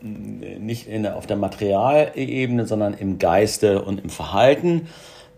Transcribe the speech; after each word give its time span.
Nicht 0.00 0.88
in, 0.88 1.06
auf 1.06 1.26
der 1.26 1.36
Materialebene, 1.36 2.66
sondern 2.66 2.94
im 2.94 3.18
Geiste 3.18 3.82
und 3.82 4.02
im 4.02 4.10
Verhalten. 4.10 4.88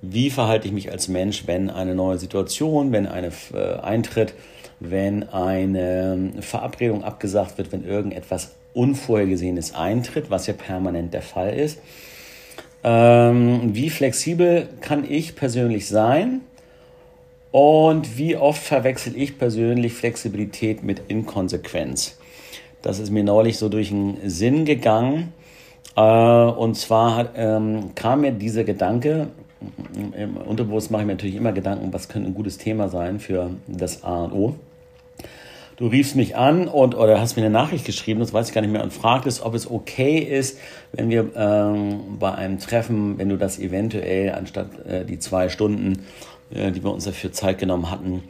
Wie 0.01 0.31
verhalte 0.31 0.69
ich 0.69 0.73
mich 0.73 0.91
als 0.93 1.09
Mensch, 1.09 1.47
wenn 1.47 1.69
eine 1.69 1.95
neue 1.95 2.19
Situation, 2.19 2.93
wenn 2.93 3.07
eine 3.07 3.33
äh, 3.53 3.81
eintritt, 3.81 4.35
wenn 4.79 5.29
eine 5.31 6.33
Verabredung 6.41 7.03
abgesagt 7.03 7.59
wird, 7.59 7.73
wenn 7.73 7.85
irgendetwas 7.85 8.55
Unvorhergesehenes 8.73 9.75
eintritt, 9.75 10.31
was 10.31 10.47
ja 10.47 10.55
permanent 10.55 11.15
der 11.15 11.23
Fall 11.23 11.55
ist. 11.55 11.81
Ähm, 12.83 13.75
wie 13.75 13.91
flexibel 13.91 14.69
kann 14.81 15.11
ich 15.11 15.35
persönlich 15.35 15.89
sein? 15.89 16.43
Und 17.51 18.19
wie 18.19 18.37
oft 18.37 18.63
verwechsel 18.63 19.17
ich 19.17 19.39
persönlich 19.39 19.95
Flexibilität 19.95 20.83
mit 20.83 21.03
Inkonsequenz? 21.09 22.19
Das 22.85 22.99
ist 22.99 23.11
mir 23.11 23.25
neulich 23.25 23.57
so 23.57 23.71
durch 23.71 23.89
den 23.89 24.19
Sinn 24.29 24.67
gegangen. 24.67 25.33
Äh, 25.97 26.03
und 26.03 26.77
zwar 26.77 27.35
ähm, 27.35 27.95
kam 27.95 28.21
mir 28.21 28.33
dieser 28.33 28.63
Gedanke, 28.63 29.29
im 30.15 30.37
Unterbewusst 30.37 30.91
mache 30.91 31.01
ich 31.01 31.07
mir 31.07 31.15
natürlich 31.15 31.37
immer 31.37 31.53
Gedanken, 31.53 31.95
was 31.95 32.11
könnte 32.11 32.29
ein 32.29 32.35
gutes 32.35 32.59
Thema 32.59 32.91
sein 32.91 33.21
für 33.21 33.53
das 33.67 34.05
A 34.05 34.25
und 34.25 34.33
O. 34.35 34.55
Du 35.77 35.87
riefst 35.87 36.15
mich 36.15 36.37
an 36.37 36.69
und 36.69 36.95
oder 36.95 37.19
hast 37.19 37.37
mir 37.37 37.43
eine 37.43 37.51
Nachricht 37.51 37.87
geschrieben, 37.87 38.21
das 38.21 38.35
weiß 38.35 38.49
ich 38.49 38.55
gar 38.55 38.61
nicht 38.61 38.71
mehr, 38.71 38.85
und 38.85 38.93
fragtest, 38.93 39.43
ob 39.43 39.55
es 39.55 39.69
okay 39.69 40.19
ist, 40.19 40.59
wenn 40.93 41.09
wir 41.09 41.31
ähm, 41.35 42.19
bei 42.21 42.33
einem 42.35 42.59
Treffen, 42.59 43.17
wenn 43.17 43.31
du 43.31 43.39
das 43.39 43.59
eventuell 43.59 44.35
anstatt 44.35 44.87
äh, 44.87 45.07
die 45.07 45.19
zwei 45.19 45.49
Stunden 45.49 46.05
äh, 46.51 46.71
die 46.71 46.85
wir 46.85 46.93
uns 46.93 47.05
dafür 47.05 47.33
Zeit 47.33 47.59
genommen 47.59 47.91
hatten. 47.91 48.23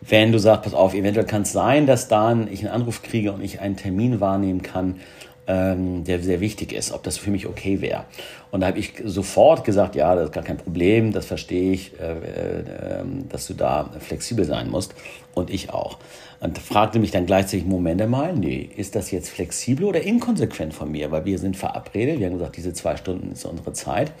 Wenn 0.00 0.32
du 0.32 0.38
sagst, 0.38 0.64
pass 0.64 0.74
auf, 0.74 0.94
eventuell 0.94 1.26
kann 1.26 1.42
es 1.42 1.52
sein, 1.52 1.86
dass 1.86 2.08
dann 2.08 2.50
ich 2.50 2.60
einen 2.60 2.74
Anruf 2.74 3.02
kriege 3.02 3.32
und 3.32 3.42
ich 3.42 3.60
einen 3.60 3.76
Termin 3.76 4.20
wahrnehmen 4.20 4.62
kann, 4.62 5.00
ähm, 5.46 6.04
der 6.04 6.20
sehr 6.20 6.40
wichtig 6.40 6.72
ist, 6.72 6.92
ob 6.92 7.02
das 7.02 7.18
für 7.18 7.30
mich 7.30 7.46
okay 7.46 7.80
wäre. 7.80 8.04
Und 8.50 8.60
da 8.60 8.68
habe 8.68 8.78
ich 8.78 8.94
sofort 9.04 9.64
gesagt, 9.64 9.96
ja, 9.96 10.14
das 10.14 10.26
ist 10.26 10.32
gar 10.32 10.44
kein 10.44 10.56
Problem, 10.56 11.12
das 11.12 11.26
verstehe 11.26 11.72
ich, 11.72 11.98
äh, 11.98 12.12
äh, 12.12 13.04
dass 13.28 13.46
du 13.46 13.54
da 13.54 13.90
flexibel 13.98 14.44
sein 14.44 14.70
musst 14.70 14.94
und 15.34 15.50
ich 15.50 15.70
auch. 15.70 15.98
Und 16.40 16.56
fragte 16.58 16.98
mich 16.98 17.10
dann 17.10 17.26
gleichzeitig, 17.26 17.66
Moment 17.66 18.08
mal, 18.08 18.32
nee, 18.32 18.70
ist 18.76 18.94
das 18.94 19.10
jetzt 19.10 19.28
flexibel 19.28 19.84
oder 19.84 20.02
inkonsequent 20.02 20.72
von 20.72 20.90
mir? 20.90 21.10
Weil 21.10 21.24
wir 21.26 21.38
sind 21.38 21.56
verabredet, 21.56 22.18
wir 22.18 22.26
haben 22.26 22.34
gesagt, 22.34 22.56
diese 22.56 22.72
zwei 22.72 22.96
Stunden 22.96 23.32
ist 23.32 23.44
unsere 23.44 23.72
Zeit. 23.72 24.12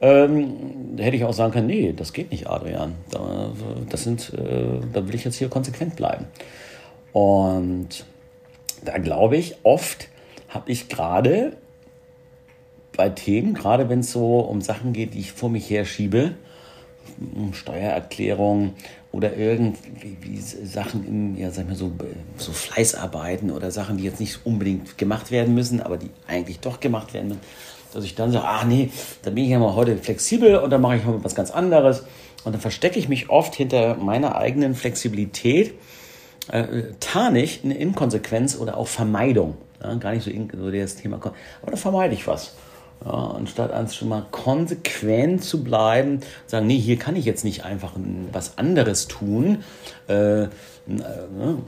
Ähm, 0.00 0.96
hätte 0.98 1.16
ich 1.16 1.24
auch 1.24 1.32
sagen 1.32 1.52
können, 1.52 1.68
nee, 1.68 1.94
das 1.96 2.12
geht 2.12 2.30
nicht, 2.30 2.48
Adrian. 2.48 2.94
Das 3.88 4.02
sind, 4.02 4.32
äh, 4.34 4.80
da 4.92 5.06
will 5.06 5.14
ich 5.14 5.24
jetzt 5.24 5.36
hier 5.36 5.48
konsequent 5.48 5.96
bleiben. 5.96 6.26
Und 7.12 8.04
da 8.84 8.98
glaube 8.98 9.36
ich, 9.36 9.56
oft 9.62 10.08
habe 10.48 10.70
ich 10.70 10.88
gerade 10.88 11.56
bei 12.96 13.08
Themen, 13.08 13.54
gerade 13.54 13.88
wenn 13.88 14.00
es 14.00 14.12
so 14.12 14.40
um 14.40 14.60
Sachen 14.60 14.92
geht, 14.92 15.14
die 15.14 15.20
ich 15.20 15.32
vor 15.32 15.48
mich 15.48 15.68
her 15.70 15.84
schiebe, 15.84 16.34
um 17.34 17.54
Steuererklärung 17.54 18.74
oder 19.16 19.36
irgendwie 19.36 20.38
Sachen 20.38 21.06
im, 21.06 21.36
ja, 21.36 21.50
sag 21.50 21.66
mal 21.66 21.74
so, 21.74 21.90
so 22.36 22.52
Fleißarbeiten 22.52 23.50
oder 23.50 23.70
Sachen, 23.70 23.96
die 23.96 24.04
jetzt 24.04 24.20
nicht 24.20 24.44
unbedingt 24.44 24.98
gemacht 24.98 25.30
werden 25.30 25.54
müssen, 25.54 25.80
aber 25.80 25.96
die 25.96 26.10
eigentlich 26.26 26.60
doch 26.60 26.80
gemacht 26.80 27.14
werden 27.14 27.28
müssen 27.28 27.40
dass 27.96 28.04
ich 28.04 28.14
dann 28.14 28.30
sage, 28.30 28.44
ach 28.46 28.64
nee, 28.64 28.90
dann 29.22 29.34
bin 29.34 29.44
ich 29.44 29.50
ja 29.50 29.58
mal 29.58 29.74
heute 29.74 29.96
flexibel 29.96 30.56
und 30.56 30.68
dann 30.68 30.82
mache 30.82 30.96
ich 30.96 31.04
mal 31.04 31.24
was 31.24 31.34
ganz 31.34 31.50
anderes. 31.50 32.04
Und 32.44 32.52
dann 32.52 32.60
verstecke 32.60 32.98
ich 32.98 33.08
mich 33.08 33.30
oft 33.30 33.54
hinter 33.54 33.96
meiner 33.96 34.36
eigenen 34.36 34.74
Flexibilität, 34.74 35.74
äh, 36.52 36.82
tarne 37.00 37.42
ich 37.42 37.64
eine 37.64 37.74
Inkonsequenz 37.74 38.56
oder 38.56 38.76
auch 38.76 38.86
Vermeidung. 38.86 39.56
Ja, 39.82 39.94
gar 39.94 40.12
nicht 40.12 40.24
so, 40.24 40.30
in, 40.30 40.50
so 40.54 40.70
das 40.70 40.96
Thema, 40.96 41.16
aber 41.16 41.70
da 41.70 41.76
vermeide 41.76 42.14
ich 42.14 42.26
was. 42.26 42.54
Ja, 43.04 43.12
anstatt 43.36 43.70
als 43.72 43.94
schon 43.94 44.08
mal 44.08 44.24
konsequent 44.30 45.44
zu 45.44 45.62
bleiben, 45.62 46.20
sagen, 46.46 46.66
nee, 46.66 46.78
hier 46.78 46.98
kann 46.98 47.14
ich 47.14 47.24
jetzt 47.24 47.44
nicht 47.44 47.64
einfach 47.64 47.92
was 48.32 48.58
anderes 48.58 49.06
tun. 49.06 49.62
Äh, 50.08 50.42
äh, 50.42 50.48
ne? 50.86 51.58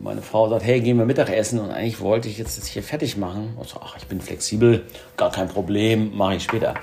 Meine 0.00 0.22
Frau 0.22 0.48
sagt, 0.48 0.64
hey, 0.64 0.80
gehen 0.80 0.98
wir 0.98 1.06
Mittagessen 1.06 1.60
und 1.60 1.70
eigentlich 1.70 2.00
wollte 2.00 2.28
ich 2.28 2.38
jetzt 2.38 2.58
das 2.58 2.66
hier 2.66 2.82
fertig 2.82 3.16
machen. 3.16 3.56
Ich 3.62 3.68
so, 3.68 3.80
ach, 3.82 3.96
ich 3.96 4.06
bin 4.06 4.20
flexibel, 4.20 4.84
gar 5.16 5.30
kein 5.30 5.48
Problem, 5.48 6.16
mache 6.16 6.36
ich 6.36 6.44
später. 6.44 6.74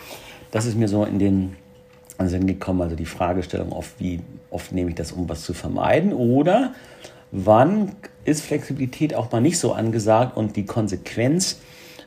Das 0.52 0.66
ist 0.66 0.76
mir 0.76 0.88
so 0.88 1.04
in 1.04 1.20
den 1.20 1.56
Sinn 2.26 2.48
gekommen, 2.48 2.82
also 2.82 2.96
die 2.96 3.06
Fragestellung 3.06 3.72
oft, 3.72 4.00
wie 4.00 4.22
oft 4.50 4.72
nehme 4.72 4.92
ich 4.92 4.96
das, 4.96 5.12
um 5.12 5.28
was 5.28 5.44
zu 5.44 5.54
vermeiden 5.54 6.14
oder 6.14 6.74
wann 7.32 7.96
ist 8.26 8.44
Flexibilität 8.44 9.16
auch 9.16 9.32
mal 9.32 9.42
nicht 9.42 9.58
so 9.58 9.74
angesagt 9.74 10.38
und 10.38 10.56
die 10.56 10.66
Konsequenz 10.66 11.60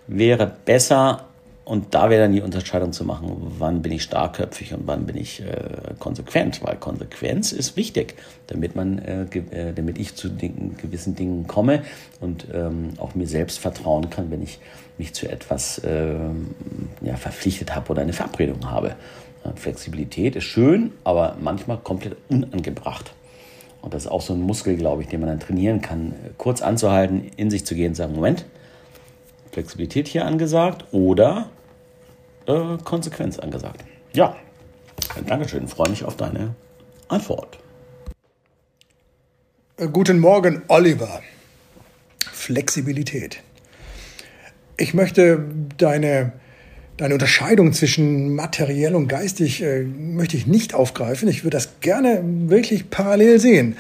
wäre 0.07 0.51
besser 0.65 1.27
und 1.67 1.97
da 1.97 2.11
wäre 2.11 2.23
dann 2.23 2.33
die 2.33 2.43
Unterscheidung 2.43 2.93
zu 2.93 3.05
machen, 3.05 3.55
wann 3.59 3.83
bin 3.83 3.91
ich 3.91 4.05
starkköpfig 4.05 4.73
und 4.73 4.87
wann 4.87 5.05
bin 5.05 5.17
ich 5.17 5.43
äh, 5.43 5.95
konsequent, 5.99 6.63
weil 6.63 6.77
Konsequenz 6.77 7.51
ist 7.51 7.77
wichtig, 7.77 8.15
damit 8.47 8.77
man, 8.77 9.01
äh, 9.01 9.23
äh, 9.25 9.73
damit 9.75 9.99
ich 9.99 10.15
zu 10.15 10.29
den, 10.29 10.77
gewissen 10.77 11.17
Dingen 11.17 11.49
komme 11.49 11.83
und 12.21 12.47
ähm, 12.55 12.91
auch 12.99 13.17
mir 13.17 13.27
selbst 13.27 13.59
vertrauen 13.59 14.11
kann, 14.11 14.31
wenn 14.31 14.45
ich 14.45 14.61
mich 14.97 15.13
zu 15.13 15.29
etwas 15.29 15.83
ähm, 15.85 16.55
ja, 17.01 17.17
verpflichtet 17.17 17.75
habe 17.75 17.91
oder 17.91 18.03
eine 18.03 18.13
Verabredung 18.13 18.71
habe. 18.71 18.95
Flexibilität 19.57 20.37
ist 20.37 20.45
schön, 20.45 20.93
aber 21.03 21.37
manchmal 21.41 21.79
komplett 21.79 22.17
unangebracht. 22.29 23.13
Und 23.83 23.93
das 23.93 24.05
ist 24.05 24.11
auch 24.11 24.23
so 24.23 24.35
ein 24.35 24.41
Muskel, 24.41 24.77
glaube 24.77 25.03
ich, 25.03 25.09
den 25.09 25.19
man 25.19 25.31
dann 25.31 25.41
trainieren 25.41 25.81
kann, 25.81 26.15
kurz 26.39 26.63
anzuhalten, 26.63 27.29
in 27.37 27.51
sich 27.51 27.67
zu 27.67 27.75
gehen 27.75 27.89
und 27.89 27.95
sagen, 27.97 28.15
Moment, 28.15 28.45
Flexibilität 29.51 30.07
hier 30.07 30.27
angesagt 30.27 30.85
oder 30.93 31.51
äh, 32.47 32.79
Konsequenz 32.85 33.39
angesagt. 33.39 33.85
Ja, 34.13 34.37
Dankeschön. 35.27 35.69
Freue 35.69 35.91
mich 35.91 36.05
auf 36.05 36.17
deine 36.17 36.55
Antwort. 37.09 37.59
Äh, 39.77 39.89
guten 39.89 40.19
Morgen, 40.19 40.63
Oliver. 40.69 41.21
Flexibilität. 42.33 43.43
Ich 44.77 44.95
möchte 44.95 45.45
deine, 45.79 46.33
deine 46.97 47.15
Unterscheidung 47.15 47.73
zwischen 47.73 48.35
materiell 48.35 48.95
und 48.95 49.09
geistig 49.09 49.63
äh, 49.63 49.83
möchte 49.83 50.37
ich 50.37 50.47
nicht 50.47 50.75
aufgreifen. 50.75 51.29
Ich 51.29 51.45
würde 51.45 51.57
das 51.57 51.81
gerne 51.81 52.21
wirklich 52.23 52.91
parallel 52.91 53.41
sehen. 53.41 53.77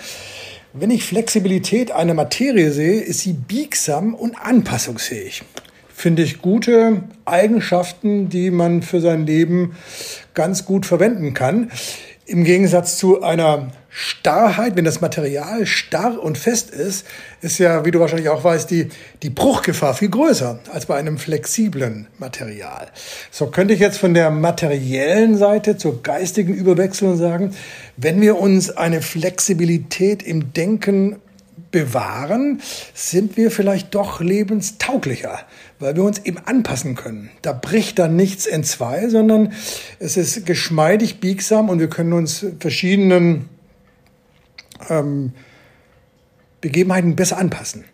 Wenn 0.72 0.90
ich 0.90 1.04
Flexibilität 1.04 1.90
einer 1.90 2.14
Materie 2.14 2.70
sehe, 2.70 3.00
ist 3.00 3.20
sie 3.20 3.32
biegsam 3.32 4.14
und 4.14 4.34
anpassungsfähig 4.36 5.42
finde 5.96 6.22
ich, 6.22 6.42
gute 6.42 7.04
Eigenschaften, 7.24 8.28
die 8.28 8.50
man 8.50 8.82
für 8.82 9.00
sein 9.00 9.24
Leben 9.24 9.76
ganz 10.34 10.66
gut 10.66 10.84
verwenden 10.84 11.32
kann. 11.32 11.70
Im 12.26 12.44
Gegensatz 12.44 12.98
zu 12.98 13.22
einer 13.22 13.70
Starrheit, 13.88 14.76
wenn 14.76 14.84
das 14.84 15.00
Material 15.00 15.64
starr 15.64 16.22
und 16.22 16.36
fest 16.36 16.68
ist, 16.70 17.06
ist 17.40 17.56
ja, 17.56 17.86
wie 17.86 17.92
du 17.92 17.98
wahrscheinlich 17.98 18.28
auch 18.28 18.44
weißt, 18.44 18.70
die, 18.70 18.90
die 19.22 19.30
Bruchgefahr 19.30 19.94
viel 19.94 20.10
größer 20.10 20.58
als 20.70 20.84
bei 20.84 20.96
einem 20.96 21.16
flexiblen 21.16 22.08
Material. 22.18 22.88
So 23.30 23.46
könnte 23.46 23.72
ich 23.72 23.80
jetzt 23.80 23.96
von 23.96 24.12
der 24.12 24.30
materiellen 24.30 25.38
Seite 25.38 25.78
zur 25.78 26.02
geistigen 26.02 26.52
überwechseln 26.52 27.12
und 27.12 27.16
sagen, 27.16 27.54
wenn 27.96 28.20
wir 28.20 28.38
uns 28.38 28.68
eine 28.68 29.00
Flexibilität 29.00 30.22
im 30.22 30.52
Denken 30.52 31.16
bewahren, 31.76 32.62
sind 32.94 33.36
wir 33.36 33.50
vielleicht 33.50 33.94
doch 33.94 34.22
lebenstauglicher, 34.22 35.40
weil 35.78 35.94
wir 35.94 36.04
uns 36.04 36.20
eben 36.20 36.38
anpassen 36.38 36.94
können. 36.94 37.28
Da 37.42 37.52
bricht 37.52 37.98
dann 37.98 38.16
nichts 38.16 38.46
in 38.46 38.64
zwei, 38.64 39.10
sondern 39.10 39.52
es 39.98 40.16
ist 40.16 40.46
geschmeidig, 40.46 41.20
biegsam 41.20 41.68
und 41.68 41.78
wir 41.78 41.90
können 41.90 42.14
uns 42.14 42.46
verschiedenen 42.60 43.50
ähm, 44.88 45.32
Begebenheiten 46.62 47.14
besser 47.14 47.36
anpassen. 47.36 47.84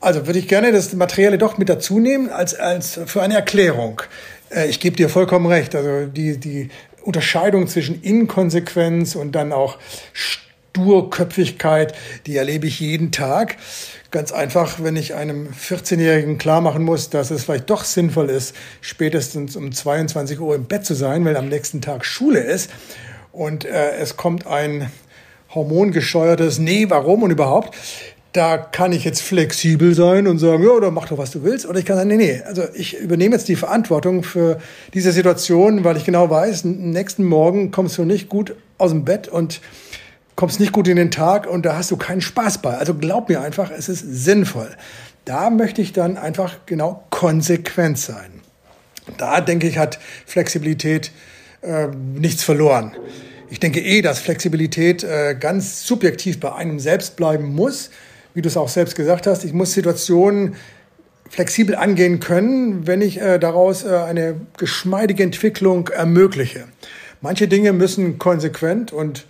Also 0.00 0.26
würde 0.26 0.40
ich 0.40 0.48
gerne 0.48 0.72
das 0.72 0.92
Materielle 0.92 1.38
doch 1.38 1.56
mit 1.56 1.68
dazu 1.68 2.00
nehmen 2.00 2.30
als, 2.30 2.56
als 2.56 2.98
für 3.06 3.22
eine 3.22 3.34
Erklärung. 3.34 4.02
Äh, 4.50 4.68
ich 4.68 4.80
gebe 4.80 4.96
dir 4.96 5.08
vollkommen 5.08 5.46
recht. 5.46 5.76
Also 5.76 6.06
die, 6.06 6.38
die 6.38 6.68
Unterscheidung 7.04 7.68
zwischen 7.68 8.02
Inkonsequenz 8.02 9.14
und 9.14 9.36
dann 9.36 9.52
auch 9.52 9.78
Sturköpfigkeit, 10.74 11.94
die 12.26 12.36
erlebe 12.36 12.66
ich 12.66 12.80
jeden 12.80 13.12
Tag. 13.12 13.56
Ganz 14.10 14.32
einfach, 14.32 14.82
wenn 14.82 14.96
ich 14.96 15.14
einem 15.14 15.48
14-Jährigen 15.50 16.36
klar 16.36 16.60
machen 16.60 16.82
muss, 16.82 17.10
dass 17.10 17.30
es 17.30 17.44
vielleicht 17.44 17.70
doch 17.70 17.84
sinnvoll 17.84 18.28
ist, 18.28 18.56
spätestens 18.80 19.54
um 19.54 19.70
22 19.70 20.40
Uhr 20.40 20.56
im 20.56 20.64
Bett 20.64 20.84
zu 20.84 20.94
sein, 20.94 21.24
weil 21.24 21.36
am 21.36 21.48
nächsten 21.48 21.80
Tag 21.80 22.04
Schule 22.04 22.40
ist 22.40 22.70
und 23.30 23.64
äh, 23.64 23.92
es 23.98 24.16
kommt 24.16 24.48
ein 24.48 24.90
hormongescheuertes 25.54 26.58
Nee, 26.58 26.86
warum 26.88 27.22
und 27.22 27.30
überhaupt, 27.30 27.76
da 28.32 28.58
kann 28.58 28.90
ich 28.90 29.04
jetzt 29.04 29.22
flexibel 29.22 29.94
sein 29.94 30.26
und 30.26 30.40
sagen, 30.40 30.64
ja, 30.64 30.80
dann 30.80 30.92
mach 30.92 31.08
doch, 31.08 31.18
was 31.18 31.30
du 31.30 31.44
willst. 31.44 31.66
Oder 31.66 31.78
ich 31.78 31.84
kann 31.84 31.96
sagen, 31.96 32.08
nee, 32.08 32.16
nee, 32.16 32.42
also 32.44 32.64
ich 32.74 32.98
übernehme 32.98 33.36
jetzt 33.36 33.46
die 33.46 33.54
Verantwortung 33.54 34.24
für 34.24 34.58
diese 34.92 35.12
Situation, 35.12 35.84
weil 35.84 35.96
ich 35.96 36.04
genau 36.04 36.28
weiß, 36.30 36.64
nächsten 36.64 37.22
Morgen 37.22 37.70
kommst 37.70 37.96
du 37.96 38.04
nicht 38.04 38.28
gut 38.28 38.56
aus 38.76 38.90
dem 38.90 39.04
Bett 39.04 39.28
und 39.28 39.60
kommst 40.36 40.60
nicht 40.60 40.72
gut 40.72 40.88
in 40.88 40.96
den 40.96 41.10
Tag 41.10 41.46
und 41.46 41.64
da 41.64 41.76
hast 41.76 41.90
du 41.90 41.96
keinen 41.96 42.20
Spaß 42.20 42.58
bei. 42.58 42.76
Also 42.76 42.94
glaub 42.94 43.28
mir 43.28 43.40
einfach, 43.40 43.70
es 43.70 43.88
ist 43.88 44.00
sinnvoll. 44.00 44.70
Da 45.24 45.50
möchte 45.50 45.80
ich 45.80 45.92
dann 45.92 46.16
einfach 46.16 46.56
genau 46.66 47.04
konsequent 47.10 47.98
sein. 47.98 48.40
Da 49.16 49.40
denke 49.40 49.68
ich, 49.68 49.78
hat 49.78 49.98
Flexibilität 50.26 51.12
äh, 51.62 51.88
nichts 51.88 52.42
verloren. 52.42 52.96
Ich 53.50 53.60
denke 53.60 53.80
eh, 53.80 54.02
dass 54.02 54.18
Flexibilität 54.18 55.04
äh, 55.04 55.36
ganz 55.38 55.86
subjektiv 55.86 56.40
bei 56.40 56.54
einem 56.54 56.78
selbst 56.78 57.16
bleiben 57.16 57.54
muss 57.54 57.90
wie 58.34 58.42
du 58.42 58.48
es 58.48 58.56
auch 58.56 58.68
selbst 58.68 58.96
gesagt 58.96 59.26
hast, 59.26 59.44
ich 59.44 59.52
muss 59.52 59.72
Situationen 59.72 60.56
flexibel 61.30 61.74
angehen 61.74 62.20
können, 62.20 62.86
wenn 62.86 63.00
ich 63.00 63.20
äh, 63.20 63.38
daraus 63.38 63.84
äh, 63.84 63.88
eine 63.88 64.40
geschmeidige 64.58 65.22
Entwicklung 65.22 65.88
ermögliche. 65.88 66.64
Manche 67.22 67.48
Dinge 67.48 67.72
müssen 67.72 68.18
konsequent 68.18 68.92
und, 68.92 69.24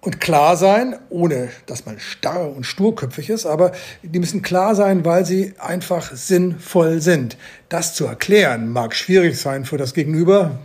und 0.00 0.20
klar 0.20 0.56
sein, 0.56 0.96
ohne 1.10 1.50
dass 1.66 1.84
man 1.84 1.98
starr 2.00 2.50
und 2.54 2.64
sturköpfig 2.64 3.28
ist, 3.28 3.46
aber 3.46 3.72
die 4.02 4.18
müssen 4.18 4.42
klar 4.42 4.74
sein, 4.74 5.04
weil 5.04 5.26
sie 5.26 5.54
einfach 5.58 6.14
sinnvoll 6.14 7.00
sind. 7.00 7.36
Das 7.68 7.94
zu 7.94 8.06
erklären 8.06 8.70
mag 8.70 8.94
schwierig 8.94 9.38
sein 9.38 9.64
für 9.64 9.76
das 9.76 9.92
Gegenüber, 9.92 10.58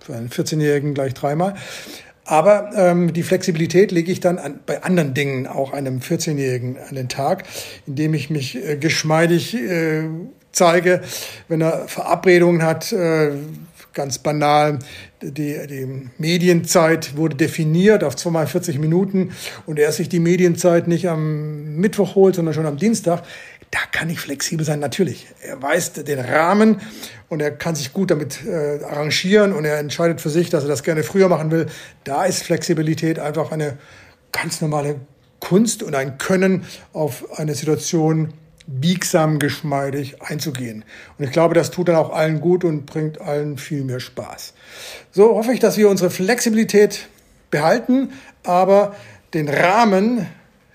für 0.00 0.14
einen 0.14 0.28
14-Jährigen 0.28 0.94
gleich 0.94 1.14
dreimal. 1.14 1.54
Aber 2.24 2.70
ähm, 2.76 3.12
die 3.12 3.22
Flexibilität 3.22 3.90
lege 3.90 4.12
ich 4.12 4.20
dann 4.20 4.38
an, 4.38 4.60
bei 4.64 4.82
anderen 4.82 5.14
Dingen 5.14 5.46
auch 5.46 5.72
einem 5.72 5.98
14-Jährigen 5.98 6.76
an 6.78 6.94
den 6.94 7.08
Tag, 7.08 7.44
indem 7.86 8.14
ich 8.14 8.30
mich 8.30 8.56
äh, 8.56 8.76
geschmeidig 8.76 9.54
äh, 9.54 10.04
zeige, 10.52 11.00
wenn 11.48 11.62
er 11.62 11.88
Verabredungen 11.88 12.62
hat, 12.62 12.92
äh, 12.92 13.32
ganz 13.92 14.18
banal, 14.18 14.78
die, 15.22 15.66
die 15.66 16.10
Medienzeit 16.18 17.16
wurde 17.16 17.36
definiert 17.36 18.04
auf 18.04 18.16
zweimal 18.16 18.46
40 18.46 18.78
Minuten 18.78 19.32
und 19.66 19.78
er 19.78 19.92
sich 19.92 20.08
die 20.08 20.20
Medienzeit 20.20 20.88
nicht 20.88 21.08
am 21.08 21.76
Mittwoch 21.76 22.14
holt, 22.14 22.34
sondern 22.34 22.54
schon 22.54 22.66
am 22.66 22.76
Dienstag, 22.76 23.22
da 23.70 23.78
kann 23.90 24.10
ich 24.10 24.20
flexibel 24.20 24.66
sein, 24.66 24.80
natürlich. 24.80 25.26
Er 25.40 25.62
weiß 25.62 25.94
den 25.94 26.18
Rahmen 26.18 26.80
und 27.28 27.40
er 27.40 27.50
kann 27.50 27.74
sich 27.74 27.94
gut 27.94 28.10
damit 28.10 28.44
äh, 28.44 28.84
arrangieren 28.84 29.54
und 29.54 29.64
er 29.64 29.78
entscheidet 29.78 30.20
für 30.20 30.28
sich, 30.28 30.50
dass 30.50 30.64
er 30.64 30.68
das 30.68 30.82
gerne 30.82 31.02
früher 31.02 31.28
machen 31.28 31.50
will. 31.50 31.66
Da 32.04 32.24
ist 32.24 32.42
Flexibilität 32.42 33.18
einfach 33.18 33.50
eine 33.50 33.78
ganz 34.30 34.60
normale 34.60 34.96
Kunst 35.40 35.82
und 35.82 35.94
ein 35.94 36.18
Können 36.18 36.64
auf 36.92 37.38
eine 37.38 37.54
Situation 37.54 38.34
biegsam, 38.66 39.38
geschmeidig 39.38 40.22
einzugehen. 40.22 40.84
Und 41.18 41.24
ich 41.24 41.32
glaube, 41.32 41.54
das 41.54 41.70
tut 41.70 41.88
dann 41.88 41.96
auch 41.96 42.12
allen 42.12 42.40
gut 42.40 42.64
und 42.64 42.86
bringt 42.86 43.20
allen 43.20 43.58
viel 43.58 43.84
mehr 43.84 44.00
Spaß. 44.00 44.54
So 45.10 45.36
hoffe 45.36 45.52
ich, 45.52 45.60
dass 45.60 45.76
wir 45.76 45.88
unsere 45.88 46.10
Flexibilität 46.10 47.08
behalten, 47.50 48.12
aber 48.44 48.94
den 49.34 49.48
Rahmen, 49.48 50.26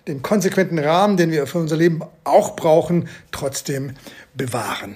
den 0.07 0.21
konsequenten 0.21 0.79
Rahmen, 0.79 1.17
den 1.17 1.31
wir 1.31 1.47
für 1.47 1.59
unser 1.59 1.77
Leben 1.77 2.01
auch 2.23 2.55
brauchen, 2.55 3.09
trotzdem 3.31 3.93
bewahren. 4.33 4.95